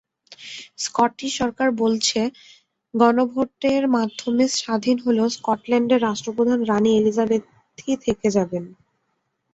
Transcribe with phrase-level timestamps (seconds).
[0.77, 2.19] Scottish সরকার বলছে,
[2.93, 8.63] গণভোটের মাধ্যমে স্বাধীন হলেও স্কটল্যান্ডের রাষ্ট্রপ্রধান রানি এলিজাবেথই থেকে যাবেন।